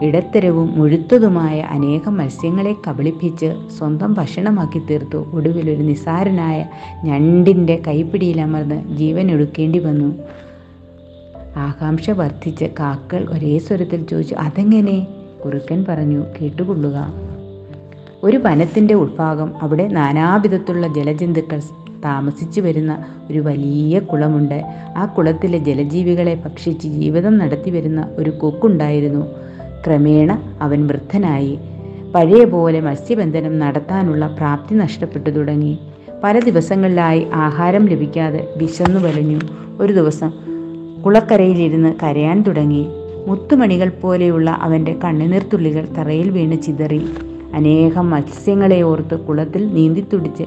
ഇടത്തരവും 0.03 0.79
മുഴുത്തതുമായ 0.79 1.61
അനേകം 1.61 2.17
മത്സ്യങ്ങളെ 2.17 2.75
കബളിപ്പിച്ച് 2.89 3.55
സ്വന്തം 3.79 4.15
ഭക്ഷണമാക്കി 4.15 4.79
തീർത്തു. 4.79 5.25
ഒടുവിൽ 5.33 5.71
ഒരു 5.71 5.83
നിസാരനായ 5.83 6.67
ഞണ്ടിന്റെ 7.05 7.83
കൈപ്പിടിയിലമർന്ന് 7.87 8.97
ജീവൻ 8.97 9.33
ഒടുക്കേണ്ടി 9.33 9.79
വന്നു. 9.79 10.15
ആകാംക്ഷ 11.57 12.11
വർദ്ധിച്ച് 12.11 12.65
കാക്കൾ 12.65 13.27
ഒരേ 13.31 13.59
സ്വരത്തിൽ 13.59 14.07
ചോദിച്ചു 14.07 14.35
അതെങ്ങനെ? 14.35 15.07
കുറുക്കൻ 15.45 15.85
പറഞ്ഞു 15.89 16.25
കേട്ടുകൊള്ളുക. 16.43 17.15
ഒരു 18.23 18.37
വനത്തിന്റെ 18.37 18.95
ഉൾഭാഗം 18.95 19.53
അവിടെ 19.63 19.89
നാനാവിധത്തുള്ള 19.89 20.89
ജലജന്തുക്കൾ 20.89 21.61
താമസിച്ചു 22.05 22.61
വരുന്ന 22.61 23.05
ഒരു 23.31 23.39
വലിയ 23.39 23.99
കുളമുണ്ട്. 23.99 24.63
ആ 24.97 25.07
കുളത്തിലെ 25.07 25.59
ജലജീവികളെ 25.59 26.35
ഭക്ഷിച്ച് 26.35 26.89
ജീവിതം 26.89 27.39
നടത്തി 27.39 27.71
വരുന്ന 27.71 28.09
ഒരു 28.17 28.31
കൊക്കുണ്ടായിരുന്നു. 28.31 29.27
ക്രമേണ 29.87 30.57
അവൻ 30.61 30.87
വൃദ്ധനായി. 30.87 31.59
പഴയ 32.15 32.45
പോലെ 32.45 32.81
മത്സ്യബന്ധനം 32.81 33.59
നടത്താനുള്ള 33.59 34.27
പ്രാപ്തി 34.27 34.75
നഷ്ടപ്പെട്ടു 34.75 35.31
തുടങ്ങി. 35.31 35.79
പല 36.25 36.39
ദിവസങ്ങളിലായി 36.41 37.27
ആഹാരം 37.35 37.87
ലഭിക്കാതെ 37.87 38.49
വിശന്നു 38.57 39.01
വലഞ്ഞു 39.01 39.41
ഒരു 39.81 39.93
ദിവസം 39.93 40.52
കുളക്കരയിലിരുന്ന് 41.07 41.95
കരയാൻ 42.03 42.43
തുടങ്ങി. 42.43 42.87
മുത്തുമണികൾ 43.27 43.89
പോലെയുള്ള 43.89 44.51
അവന്റെ 44.51 44.97
കണ്ണുനീർത്തുള്ളികൾ 45.05 45.89
തറയിൽ 45.99 46.31
വീണ് 46.31 46.63
ചിതറി. 46.63 47.01
അനേകം 47.55 48.11
മത്സ്യങ്ങളെ 48.11 48.83
ഓർത്ത് 48.83 49.21
കുളത്തിൽ 49.21 49.75
നീന്തിത്തുടിച്ച് 49.75 50.45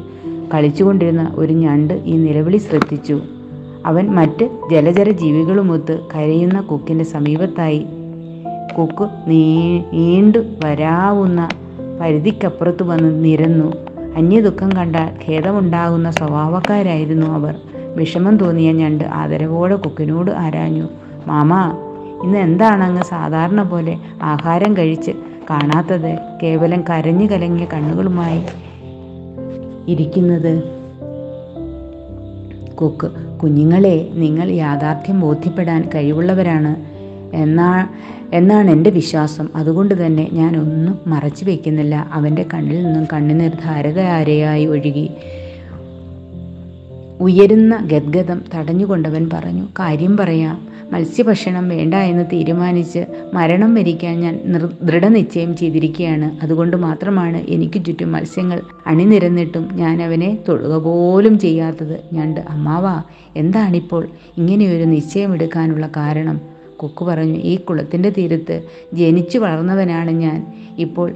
കളിച്ചുകൊണ്ടിരുന്ന 0.54 1.32
ഒരു 1.36 1.54
ഞണ്ട് 1.54 1.94
ഈ 1.94 2.18
നിലവിളി 2.18 2.58
ശ്രദ്ധിച്ചു. 2.58 3.22
അവൻ 3.86 4.12
മറ്റ് 4.12 4.50
ജലചര 4.72 5.10
ജീവികളുമൊത്ത് 5.10 6.00
കരയുന്ന 6.16 6.62
കൊക്കിന്റെ 6.62 7.06
സമീപത്തായി 7.06 7.86
കൊക്ക് 8.76 9.10
നീണ്ടു 9.28 10.40
വരാവുന്ന 10.64 11.50
പരിധിക്കപ്പുറത്ത് 12.02 12.84
വന്ന് 12.84 13.24
നിരന്നു. 13.24 13.74
അന്യദുഃഖം 14.16 14.70
കണ്ടാൽ 14.72 15.10
ഖേദമുണ്ടാകുന്ന 15.28 16.12
സ്വഭാവക്കാരായിരുന്നു 16.12 17.28
അവർ. 17.28 17.56
വിഷമം 17.96 18.38
തോന്നിയ 18.38 18.72
ഞണ്ട് 18.72 19.04
ആദരവോടെ 19.04 19.76
കുക്കിനോട് 19.76 20.32
ആരാഞ്ഞു 20.32 20.88
മാമാ 21.28 21.74
ഇന്ന് 22.24 22.38
എന്താണ് 22.38 22.84
അങ്ങ് 22.84 23.04
സാധാരണ 23.04 23.64
പോലെ 23.64 23.98
ആഹാരം 24.24 24.78
കഴിച്ച് 24.78 25.12
കാണാത്തത്? 25.50 26.18
കേവലം 26.44 26.84
കരഞ്ഞു 26.90 27.26
കലങ്ങിയ 27.26 27.66
കണ്ണുകളുമായി 27.74 28.42
ഇരിക്കുന്നത്? 29.88 30.64
കുക്ക് 32.76 33.12
കുഞ്ഞുങ്ങളെ 33.44 34.10
നിങ്ങൾ 34.14 34.52
യാഥാർത്ഥ്യം 34.52 35.20
ബോധ്യപ്പെടാൻ 35.20 35.90
കഴിവുള്ളവരാണ് 35.96 36.76
എന്നാ 37.36 37.88
എന്നാണ് 38.34 38.72
എന്റെ 38.72 38.90
വിശ്വാസം. 38.90 39.50
അതുകൊണ്ട് 39.56 40.06
തന്നെ 40.06 40.30
ഞാൻ 40.34 40.58
ഒന്നും 40.58 41.00
മറച്ചു 41.08 41.46
വയ്ക്കുന്നില്ല 41.46 42.08
അവന്റെ 42.12 42.46
കണ്ണിൽ 42.54 42.84
നിന്നും 42.84 43.08
കണ്ണുനീർ 43.14 43.52
ധാരധാരയായി 43.64 44.66
ഒഴുകി. 44.66 45.10
ഉയരുന്ന 47.22 47.88
ഗദ്ഗതം 47.92 48.42
തടഞ്ഞുകൊണ്ടവൻ 48.56 49.30
പറഞ്ഞു 49.34 49.68
കാര്യം 49.80 50.18
പറയാം. 50.18 50.68
മത്സ്യഭക്ഷണം 50.92 51.70
വേണ്ട 51.70 51.94
എന്ന് 51.94 52.26
തീരുമാനിച്ച് 52.34 53.06
മരണം 53.34 53.74
വരിക്കാൻ 53.74 54.20
ഞാൻ 54.20 54.40
നിർ 54.46 54.70
ദൃഢനിശ്ചയം 54.84 55.58
ചെയ്തിരിക്കുകയാണ് 55.58 56.38
അതുകൊണ്ട് 56.44 56.78
മാത്രമാണ് 56.78 57.38
എനിക്ക് 57.38 57.86
ചുറ്റും 57.86 58.12
മത്സ്യങ്ങൾ 58.12 58.62
അണിനിരന്നിട്ടും 58.88 59.70
ഞാൻ 59.74 60.04
അവനെ 60.04 60.38
തൊടുക 60.48 60.78
പോലും 60.78 61.40
ചെയ്യാത്തത്. 61.40 62.00
ഞണ്ട് 62.14 62.42
അമ്മാവാ 62.50 63.04
എന്താണിപ്പോൾ? 63.36 64.08
ഇങ്ങനെയൊരു 64.38 64.84
നിശ്ചയമെടുക്കാനുള്ള 64.84 65.90
കാരണം 65.98 66.42
കൊക്കു 66.78 67.06
പറഞ്ഞു 67.06 67.34
ഈ 67.34 67.56
കുളത്തിന്റെ 67.56 68.10
തീരത്ത് 68.10 68.64
ജനിച്ചു 68.94 69.38
വളർന്നവനാണ് 69.38 70.12
ഞാൻ. 70.12 70.54
ഇപ്പോൾ 70.78 71.12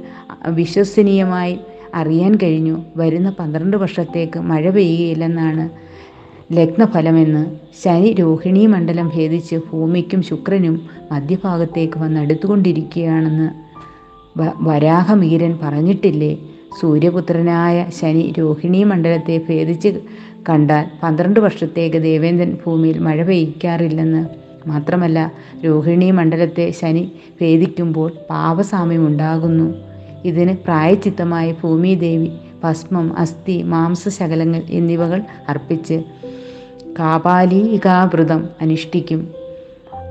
വിശ്വസനീയമായി 0.48 1.58
അറിയാൻ 1.94 2.38
കഴിഞ്ഞു. 2.42 2.82
വരുന്ന 2.96 3.30
പന്ത്രണ്ട് 3.38 3.76
വർഷത്തേക്ക് 3.76 4.38
മഴ 4.40 4.70
പെയ്യുകയില്ലെന്നാണ് 4.70 5.89
ലഗ്നഫലമെന്ന് 6.50 7.42
ശനി 7.82 8.12
രോഹിണി 8.12 8.66
മണ്ഡലം 8.66 9.08
ഭേദിച്ച് 9.08 9.56
ഭൂമിക്കും 9.56 10.22
ശുക്രനും 10.22 10.76
മധ്യഭാഗത്തേക്ക് 11.12 11.98
വന്നടുത്തുകൊണ്ടിരിക്കുകയാണെന്ന് 11.98 13.48
വരാഹമീരൻ 14.62 15.58
പറഞ്ഞിട്ടില്ലേ? 15.62 16.32
സൂര്യപുത്രനായ 16.80 17.86
ശനി 17.90 18.34
രോഹിണി 18.38 18.84
മണ്ഡലത്തെ 18.84 19.44
ഭേദിച്ച് 19.48 19.90
കണ്ടാൽ 20.48 20.84
പന്ത്രണ്ട് 21.02 21.40
വർഷത്തേക്ക് 21.40 22.02
ദേവേന്ദ്രൻ 22.02 22.58
ഭൂമിയിൽ 22.64 22.98
മഴ 22.98 23.22
പെയ്യ്ക്കാറില്ലെന്ന് 23.22 24.22
മാത്രമല്ല 24.66 25.18
രോഹിണി 25.64 26.10
മണ്ഡലത്തെ 26.10 26.70
ശനി 26.70 27.04
ഭേദിക്കുമ്പോൾ 27.40 28.12
പാപസാമ്യം 28.30 29.06
ഉണ്ടാകുന്നു 29.06 29.68
ഇതിന് 30.24 30.56
പ്രായച്ചിത്തമായി 30.66 31.52
ഭൂമിദേവി 31.62 32.30
ഭസ്മം 32.64 33.18
അസ്ഥി 33.18 33.62
മാംസശകലങ്ങൾ 33.62 34.62
എന്നിവകൾ 34.70 35.20
അർപ്പിച്ച് 35.48 35.96
കാപാലികാവ്രതം 36.98 38.48
അനുഷ്ഠിക്കും. 38.60 39.28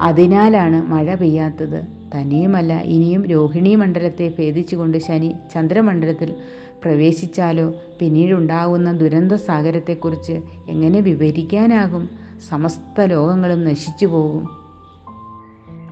അതിനാലാണ് 0.01 0.87
മഴ 0.87 1.15
പെയ്യാത്തത്. 1.15 1.83
തനിയുമല്ല 2.15 2.81
ഇനിയും 2.81 3.25
രോഹിണി 3.25 3.75
മണ്ഡലത്തെ 3.75 4.33
ഭേദിച്ചുകൊണ്ട് 4.39 4.97
ശനി 4.97 5.35
ചന്ദ്രമണ്ഡലത്തിൽ 5.53 6.35
പ്രവേശിച്ചാലോ? 6.83 7.73
പിന്നീടുണ്ടാകുന്ന 7.99 8.91
ദുരന്ത 8.91 9.33
സാഗരത്തെക്കുറിച്ച് 9.33 10.41
എങ്ങനെ 10.69 10.99
വിവരിക്കാനാകും? 10.99 12.09
സമസ്ത 12.49 13.01
ലോകങ്ങളും 13.01 13.65
നശിച്ചു 13.65 14.05
പോകും. 14.05 14.47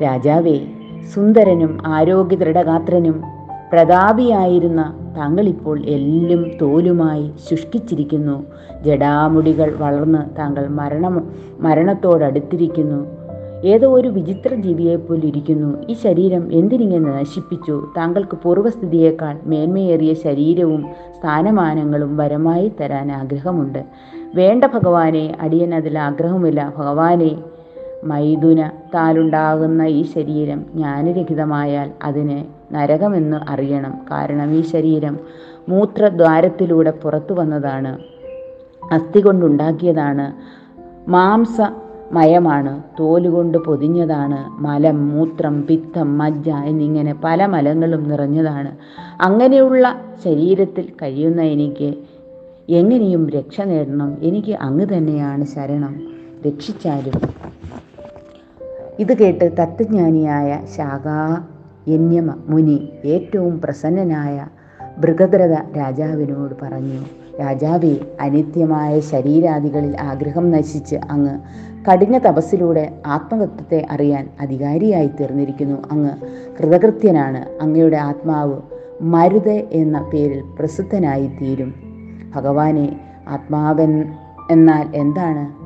രാജാവേ 0.04 0.60
സുന്ദരനും 1.14 1.78
ആരോഗ്യ 1.86 2.36
ദൃഢഗാത്രനും 2.36 3.24
പ്രതാപിയായിരുന്ന 3.74 5.07
താങ്കളിപ്പോൾ 5.18 5.86
എല്ലും 5.86 6.52
തോലുമായി 6.62 7.32
ശുഷ്കിച്ചിരിക്കുന്നു. 7.50 8.46
ജടാമുടികൾ 8.82 9.76
വളർന്ന് 9.76 10.38
താങ്കൾ 10.38 10.68
മരണം 10.68 11.32
മരണത്തോടടുത്തിരിക്കുന്നു. 11.60 13.06
ഏതോ 13.64 13.96
ഒരു 13.96 14.08
വിചിത്ര 14.08 14.56
ജീവിയെപ്പോലെ 14.56 15.28
ഇരിക്കുന്നു. 15.28 15.84
ഈ 15.90 15.94
ശരീരം 15.94 16.54
എന്തിനിങ്ങനെ 16.54 17.20
നശിപ്പിച്ചു? 17.20 17.88
താങ്കൾക്ക് 17.98 18.38
പൂർവസ്ഥിതിയേക്കാൾ 18.44 19.38
മേന്മയേറിയ 19.46 20.14
ശരീരവും 20.14 20.86
സ്ഥാനമാനങ്ങളും 21.20 22.18
വരമായി 22.18 22.72
തരാൻ 22.82 23.12
ആഗ്രഹമുണ്ട്. 23.12 23.86
വേണ്ട 24.36 24.64
ഭഗവാനെ 24.64 25.38
അടിയൻ 25.42 25.76
അതിൽ 25.76 26.00
ആഗ്രഹമില്ല 26.00 26.74
ഭഗവാനെ 26.78 27.38
മൈഥുന 28.08 28.70
താലുണ്ടാകുന്ന 28.96 29.84
ഈ 29.84 30.04
ശരീരം 30.04 30.66
ജ്ഞാനരഹിതമായാൽ 30.74 31.92
അതിനെ 32.04 32.46
നരകമെന്ന് 32.72 33.38
അറിയണം. 33.50 33.94
കാരണം 34.12 34.54
ഈ 34.54 34.62
ശരീരം 34.62 35.20
മൂത്രദ്വാരത്തിലൂടെ 35.70 36.92
പുറത്തു 36.92 37.34
വന്നതാണ്. 37.34 37.98
അസ്ഥി 38.92 39.20
കൊണ്ടുണ്ടാക്കിയതാണ്. 39.20 40.34
മാംസമയമാണ്. 41.10 42.84
തോലുകൊണ്ട് 43.00 43.58
പൊതിഞ്ഞതാണ്. 43.58 44.50
മലം 44.50 45.10
മൂത്രം 45.10 45.68
പിത്തം 45.68 46.18
മജ്ജ 46.18 46.50
എന്നിങ്ങനെ 46.50 47.16
പല 47.24 47.46
മലങ്ങളും 47.46 48.10
നിറഞ്ഞതാണ്. 48.10 48.78
അങ്ങനെയുള്ള 49.22 50.02
ശരീരത്തിൽ 50.24 50.90
കഴിയുന്ന 51.02 51.42
എനിക്ക് 51.42 51.96
എങ്ങനെയും 52.70 53.30
രക്ഷ 53.30 53.62
നേടണം. 53.62 54.18
എനിക്ക് 54.22 54.52
അങ്ങ് 54.52 54.86
തന്നെയാണ് 54.98 55.46
ശരണം. 55.46 55.96
രക്ഷിച്ചാലും 56.48 57.47
ഇത് 59.00 59.18
കേട്ട് 59.18 59.52
തത്വജ്ഞാനിയായ 59.60 60.60
ശാഖാ 60.78 61.44
യന്യമ 61.88 62.36
മുനി 62.48 62.90
ഏറ്റവും 63.06 63.62
പ്രസന്നനായ 63.62 64.48
ഭൃഗദ്രഥ 65.00 65.78
രാജാവിനോട് 65.78 66.56
പറഞ്ഞു 66.62 67.00
രാജാവേ 67.42 67.96
അനിത്യമായ 68.22 69.00
ശരീരാദികളിൽ 69.00 70.02
ആഗ്രഹം 70.02 70.52
നശിച്ച് 70.52 70.96
അങ്ങ് 70.96 71.40
കഠിന 71.92 72.18
തപസ്സിലൂടെ 72.18 72.92
ആത്മതത്വത്തെ 73.06 73.86
അറിയാൻ 73.92 74.30
അധികാരിയായി 74.42 75.08
തീർന്നിരിക്കുന്നു. 75.08 75.84
അങ്ങ് 75.92 76.12
കൃതകൃത്യനാണ്. 76.60 77.62
അങ്ങയുടെ 77.62 77.98
ആത്മാവ് 77.98 78.62
മരുത 79.02 79.50
എന്ന 79.50 80.10
പേരിൽ 80.14 80.42
പ്രസിദ്ധനായി 80.60 81.28
തീരും 81.28 81.74
ഭഗവാനെ 82.36 83.00
ആത്മാവൻ 83.28 84.14
എന്നാൽ 84.52 84.88
എന്താണ്? 84.96 85.57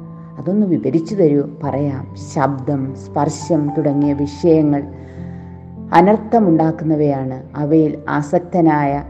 അതൊന്ന് 0.42 0.68
വിവരിച്ചു 0.68 1.16
തരൂ. 1.16 1.44
പറയാം. 1.64 2.16
ശബ്ദം 2.34 2.96
സ്പർശം 2.96 3.72
തുടങ്ങിയ 3.78 4.14
വിഷയങ്ങൾ 4.14 4.84
അനർത്ഥമുണ്ടാക്കുന്നവയാണ്. 5.94 7.44
അവയിൽ 7.56 7.98
ആസക്തനായ 8.10 9.04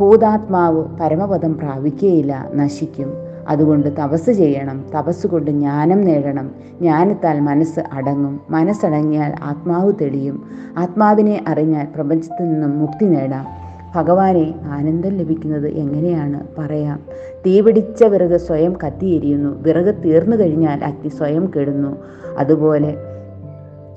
ഭൂതാത്മാവ് 0.00 0.84
പരമപദം 1.00 1.58
പ്രാപിക്കുകയില്ല 1.58 2.48
നശിക്കും. 2.54 3.12
അതുകൊണ്ട് 3.48 3.96
തപസ് 4.02 4.30
ചെയ്യണം. 4.30 4.84
തപസ് 4.98 5.26
കൊണ്ട് 5.26 5.50
ജ്ഞാനം 5.50 6.04
നേടണം. 6.04 6.50
ജ്ഞാനത്താൽ 6.80 7.40
മനസ്സ് 7.40 7.80
അടങ്ങും. 7.92 8.40
മനസ്സടങ്ങിയാൽ 8.50 9.34
ആത്മാവ് 9.42 9.92
തെളിയും. 10.00 10.44
ആത്മാവിനെ 10.78 11.44
അറിഞ്ഞാൽ 11.48 11.86
പ്രപഞ്ചത്തിൽ 11.94 12.44
നിന്നും 12.44 12.78
മുക്തി 12.78 13.04
നേടാം. 13.04 13.71
ഭഗവാനെ 13.96 14.54
ആനന്ദം 14.64 15.10
ലഭിക്കുന്നത് 15.10 15.68
എങ്ങനെയാണ്? 15.68 16.46
പറയാം. 16.58 17.00
തീപിടിച്ച 17.46 18.04
വിറക് 18.04 18.36
സ്വയം 18.36 18.76
കത്തിയെരിയുന്നു 18.86 19.62
വിറക് 19.62 19.94
തീർന്നു 20.04 20.36
കഴിഞ്ഞാൽ 20.36 20.84
അഗ്നി 20.84 21.08
സ്വയം 21.08 21.50
കെടുന്നു. 21.56 21.96
അതുപോലെ 22.38 22.96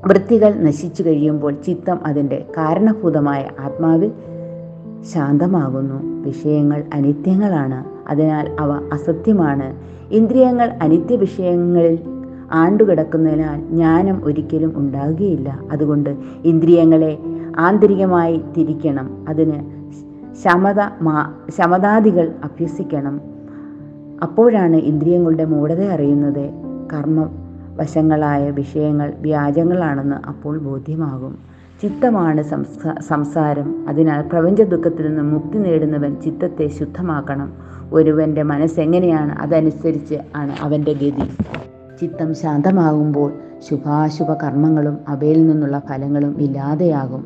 വൃത്തികൾ 0.08 0.54
നശിച്ചു 0.54 1.04
കഴിയുമ്പോൾ 1.04 1.54
ചിത്തം 1.68 2.00
അതിന്റെ 2.06 2.46
കാരണഭൂതമായ 2.58 3.50
ആത്മാവിൽ 3.60 4.12
ശാന്തമാകുന്നു. 5.14 6.28
വിഷയങ്ങൾ 6.28 6.84
അനിത്യങ്ങളാണ്. 6.94 8.10
അതിനാൽ 8.10 8.56
അവ 8.60 8.90
അസത്യമാണ്. 8.94 9.76
ഇന്ദ്രിയങ്ങൾ 10.14 10.70
അനിത്യ 10.82 11.16
വിഷയങ്ങളിൽ 11.16 12.00
ആണ്ടുകിടക്കുന്നതിനാൽ 12.52 13.60
ജ്ഞാനം 13.60 14.22
ഒരിക്കലും 14.24 14.74
ഉണ്ടാകുകയില്ല. 14.76 15.60
അതുകൊണ്ട് 15.72 16.16
ഇന്ദ്രിയങ്ങളെ 16.46 17.18
ആന്തരികമായി 17.58 18.42
തിരിക്കണം. 18.58 19.26
അതിന് 19.30 19.75
ശമത 20.44 20.80
മാ 21.02 21.34
ശമതാദികൾ 21.58 22.32
അഭ്യസിക്കണം. 22.44 23.22
അപ്പോഴാണ് 24.24 24.76
ഇന്ദ്രിയങ്ങളുടെ 24.76 25.46
മൂഢത 25.46 25.82
അറിയുന്നത്. 25.82 26.50
കർമ്മ 26.94 27.30
വശങ്ങളായ 27.78 28.50
വിഷയങ്ങൾ 28.50 29.14
വ്യാജങ്ങളാണെന്ന് 29.22 30.28
അപ്പോൾ 30.28 30.58
ബോധ്യമാകും. 30.58 31.38
ചിത്തമാണ് 31.82 32.44
സംസാ 32.44 32.96
സംസാരം. 33.08 33.86
അതിനാൽ 33.90 34.22
പ്രപഞ്ച 34.22 34.62
ദുഃഖത്തിൽ 34.62 35.08
നിന്ന് 35.08 35.24
മുക്തി 35.24 35.58
നേടുന്നവൻ 35.58 36.16
ചിത്തത്തെ 36.16 36.68
ശുദ്ധമാക്കണം. 36.68 37.54
ഒരുവന്റെ 37.94 38.44
മനസ്സെങ്ങനെയാണ് 38.44 39.32
അതനുസരിച്ച് 39.32 40.16
ആണ് 40.36 40.56
അവന്റെ 40.62 40.94
ഗതി. 40.94 41.38
ചിത്തം 42.02 42.36
ശാന്തമാകുമ്പോൾ 42.36 43.32
ശുഭാശുഭ 43.70 44.34
കർമ്മങ്ങളും 44.34 44.98
അവയിൽ 45.08 45.48
നിന്നുള്ള 45.48 45.82
ഫലങ്ങളും 45.90 46.42
ഇല്ലാതെയാകും. 46.42 47.26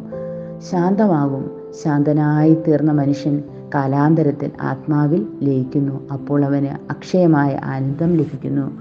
ശാന്തമാകും. 0.72 1.59
ശാന്തനായി 1.84 2.58
തീർന്ന 2.68 2.92
മനുഷ്യൻ 2.92 3.44
കാലാന്തരത്തിൽ 3.76 4.52
ആത്മാവിൽ 4.62 5.28
ലയിക്കുന്നു. 5.42 6.08
അപ്പോൾ 6.14 6.46
അവന് 6.46 6.66
അക്ഷയമായ 6.66 7.60
ആനന്ദം 7.64 8.14
ലഭിക്കുന്നു. 8.14 8.72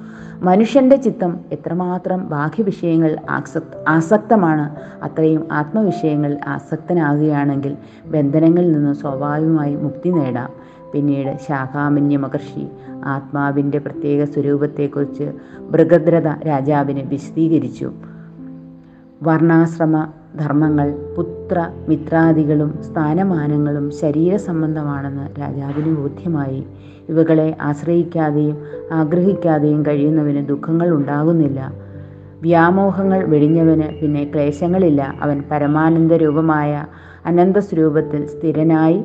മനുഷ്യന്റെ 0.43 0.97
ചിത്തം 0.97 1.41
എത്രമാത്രം 1.53 2.29
ബാഹ്യവിഷയങ്ങൾ 2.29 3.17
ആസക്ത 3.31 3.85
ആസക്തമാണ് 3.89 4.77
അത്രയും 5.03 5.49
ആത്മവിഷയങ്ങൾ 5.53 6.39
ആസക്തനാകുകയാണെങ്കിൽ 6.47 7.77
ബന്ധനങ്ങളിൽ 8.07 8.73
നിന്ന് 8.73 8.95
സ്വാഭാവികമായി 8.95 9.77
മുക്തി 9.77 10.09
നേടാം. 10.09 10.51
പിന്നീട് 10.93 11.39
ശാഖാമന്യ 11.49 12.17
മഹർഷി 12.17 12.69
ആത്മാവിന്റെ 13.05 13.79
പ്രത്യേക 13.79 14.25
സ്വരൂപത്തെക്കുറിച്ച് 14.25 15.33
മൃഗദ്രഥ 15.61 16.29
രാജാവിനെ 16.47 17.03
വിശദീകരിച്ചു. 17.03 17.93
വർണാശ്രമ 19.23 20.13
ധർമ്മങ്ങൾ 20.41 21.15
പുത്ര 21.17 21.71
മിത്രാദികളും 21.89 22.79
സ്ഥാനമാനങ്ങളും 22.83 23.91
ശരീര 23.91 24.37
സംബന്ധമാണെന്ന് 24.37 25.41
രാജാവിന് 25.41 25.97
ബോധ്യമായി. 25.97 26.67
ഇവകളെ 27.09 27.57
ആശ്രയിക്കാതെയും 27.61 28.59
ആഗ്രഹിക്കാതെയും 28.93 29.87
കഴിയുന്നവന് 29.87 30.49
ദുഃഖങ്ങൾ 30.49 30.91
ഉണ്ടാകുന്നില്ല. 30.91 31.73
വ്യാമോഹങ്ങൾ 32.43 33.25
വെടിഞ്ഞവന് 33.25 34.01
പിന്നെ 34.03 34.25
ക്ലേശങ്ങളില്ല. 34.25 35.15
അവൻ 35.21 35.43
പരമാനന്ദ 35.51 36.13
രൂപമായ 36.13 36.87
അനന്ത 37.27 37.57
സ്വരൂപത്തിൽ 37.57 38.27
സ്ഥിരനായി 38.27 39.05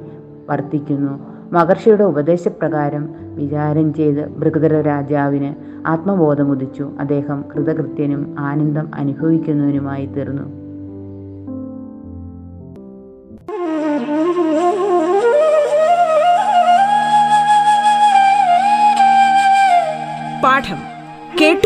വർത്തിക്കുന്നു. 0.49 1.33
മഹർഷിയുടെ 1.51 2.03
ഉപദേശപ്രകാരം 2.03 3.09
വിചാരം 3.35 3.93
ചെയ്ത് 3.93 4.29
ഭൃഗധര 4.29 4.81
രാജാവിന് 4.81 5.55
ആത്മബോധമുദിച്ചു 5.87 6.91
അദ്ദേഹം 6.99 7.43
കൃതകൃത്യനും 7.55 8.35
ആനന്ദം 8.39 8.91
അനുഭവിക്കുന്നവനുമായി 8.95 10.05
തീർന്നു 10.05 10.62